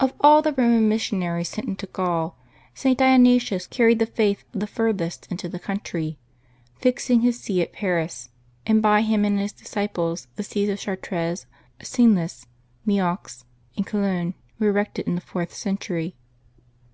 OF 0.00 0.14
all 0.22 0.40
the 0.40 0.54
Roman 0.54 0.88
missionaries 0.88 1.50
sent 1.50 1.68
into 1.68 1.84
Gaul, 1.84 2.38
St. 2.72 2.96
Dionysius 2.96 3.66
carried 3.66 3.98
the 3.98 4.06
Faith 4.06 4.44
the 4.52 4.66
furthest 4.66 5.30
into 5.30 5.46
the 5.46 5.58
country, 5.58 6.16
fixing 6.80 7.20
his 7.20 7.38
see 7.38 7.60
at 7.60 7.70
Paris, 7.74 8.30
and 8.64 8.80
by 8.80 9.02
him 9.02 9.26
and 9.26 9.38
his 9.38 9.52
dis 9.52 9.68
ciples 9.74 10.26
the 10.36 10.42
sees 10.42 10.70
of 10.70 10.78
Chartres, 10.78 11.44
Senlis, 11.82 12.46
Meaux, 12.86 13.18
and 13.76 13.86
Cologne 13.86 14.32
were 14.58 14.68
erected 14.68 15.06
in 15.06 15.16
the 15.16 15.20
fourth 15.20 15.52
century. 15.52 16.16